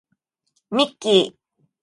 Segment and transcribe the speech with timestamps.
[0.71, 1.37] ミッキー